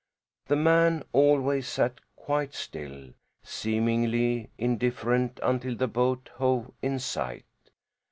The 0.47 0.55
man 0.55 1.03
always 1.13 1.67
sat 1.67 1.99
quite 2.15 2.55
still, 2.55 3.13
seemingly 3.43 4.49
indifferent, 4.57 5.39
until 5.43 5.75
the 5.75 5.87
boat 5.87 6.31
hove 6.37 6.71
in 6.81 6.97
sight. 6.97 7.45